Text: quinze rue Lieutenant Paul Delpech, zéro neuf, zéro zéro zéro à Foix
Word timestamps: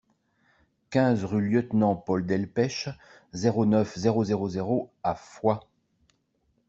quinze 0.89 1.23
rue 1.25 1.47
Lieutenant 1.47 1.95
Paul 1.95 2.25
Delpech, 2.25 2.89
zéro 3.33 3.67
neuf, 3.67 3.95
zéro 3.95 4.23
zéro 4.23 4.49
zéro 4.49 4.89
à 5.03 5.13
Foix 5.13 5.69